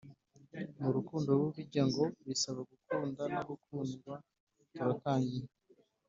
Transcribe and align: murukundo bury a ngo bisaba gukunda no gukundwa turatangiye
murukundo 0.81 1.29
bury 1.39 1.61
a 1.83 1.85
ngo 1.89 2.03
bisaba 2.27 2.61
gukunda 2.71 3.23
no 3.33 3.41
gukundwa 3.49 4.13
turatangiye 4.73 5.47